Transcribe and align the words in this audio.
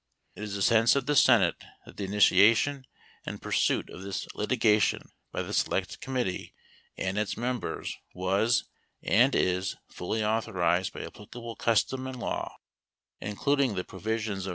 It 0.35 0.41
is 0.41 0.55
the 0.55 0.63
sense 0.63 0.95
of 0.95 1.05
the 1.05 1.15
Senate 1.15 1.63
that 1.85 1.97
the 1.97 2.05
initiation 2.05 2.85
and 3.23 3.39
pur 3.39 3.51
15 3.51 3.61
suit 3.61 3.89
of 3.91 4.01
this 4.01 4.25
litigation 4.33 5.11
by 5.31 5.43
the 5.43 5.53
select 5.53 6.01
committee 6.01 6.55
and 6.97 7.19
its 7.19 7.37
members 7.37 7.89
16 7.89 8.01
was 8.15 8.63
and 9.03 9.35
is 9.35 9.75
fully 9.91 10.25
authorized 10.25 10.91
by 10.91 11.01
applicable 11.03 11.55
custom 11.55 12.07
and 12.07 12.19
law, 12.19 12.57
17 13.19 13.29
including 13.33 13.75
the 13.75 13.83
provisions 13.83 14.47
of 14.47 14.49
S. 14.49 14.49